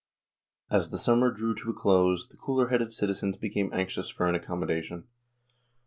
As 0.71 0.89
the 0.89 0.97
summer 0.97 1.29
drew 1.29 1.53
to 1.53 1.69
a 1.69 1.73
close, 1.75 2.27
the 2.27 2.35
cooler 2.35 2.69
headed 2.69 2.91
citizens 2.91 3.37
became 3.37 3.69
anxious 3.71 4.09
for 4.09 4.25
an 4.25 4.33
accommodation. 4.33 5.03